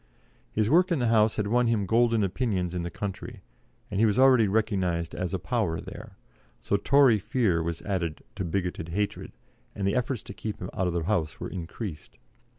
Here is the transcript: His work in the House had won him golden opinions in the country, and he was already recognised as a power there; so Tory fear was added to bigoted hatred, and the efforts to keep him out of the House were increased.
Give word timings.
His 0.51 0.67
work 0.67 0.91
in 0.91 0.97
the 0.97 1.09
House 1.09 1.35
had 1.35 1.45
won 1.45 1.67
him 1.67 1.85
golden 1.85 2.23
opinions 2.23 2.73
in 2.73 2.81
the 2.81 2.89
country, 2.89 3.41
and 3.91 3.99
he 3.99 4.05
was 4.07 4.17
already 4.17 4.47
recognised 4.47 5.13
as 5.13 5.31
a 5.31 5.37
power 5.37 5.79
there; 5.79 6.17
so 6.59 6.75
Tory 6.75 7.19
fear 7.19 7.61
was 7.61 7.83
added 7.83 8.23
to 8.35 8.43
bigoted 8.43 8.89
hatred, 8.89 9.31
and 9.75 9.87
the 9.87 9.93
efforts 9.95 10.23
to 10.23 10.33
keep 10.33 10.57
him 10.59 10.71
out 10.73 10.87
of 10.87 10.93
the 10.93 11.03
House 11.03 11.39
were 11.39 11.49
increased. 11.49 12.17